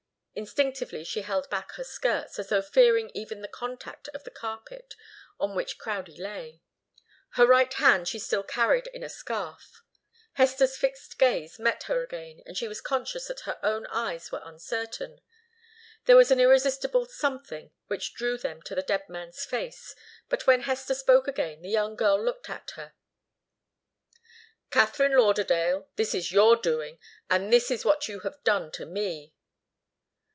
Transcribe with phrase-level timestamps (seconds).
[0.33, 4.95] Instinctively she held back her skirts, as though fearing even the contact of the carpet
[5.37, 6.61] on which Crowdie lay.
[7.31, 9.83] Her right hand she still carried in a scarf.
[10.35, 14.41] Hester's fixed gaze met her again, and she was conscious that her own eyes were
[14.45, 15.19] uncertain.
[16.05, 19.93] There was an irresistible something which drew them to the dead man's face.
[20.29, 22.93] But when Hester spoke again the young girl looked at her.
[24.71, 26.99] "Katharine Lauderdale, this is your doing,
[27.29, 29.33] and this is what you have done to me."